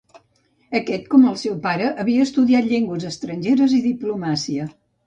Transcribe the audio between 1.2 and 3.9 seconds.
el seu pare, havia estudiat llengües estrangeres i